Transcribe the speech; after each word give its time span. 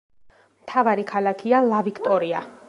მთავარი 0.61 1.05
ქალაქია 1.11 1.61
ლა-ვიქტორია. 1.69 2.43